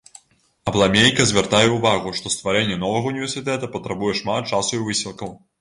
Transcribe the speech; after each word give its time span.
Абламейка 0.71 1.27
звяртае 1.31 1.67
ўвагу, 1.73 2.15
што 2.21 2.33
стварэнне 2.37 2.79
новага 2.87 3.13
ўніверсітэта 3.15 3.73
патрабуе 3.77 4.13
шмат 4.23 4.43
часу 4.55 4.71
і 4.81 4.85
высілкаў. 4.91 5.41